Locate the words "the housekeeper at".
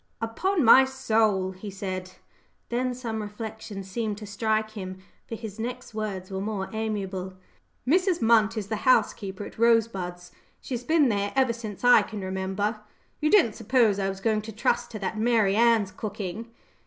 8.65-9.59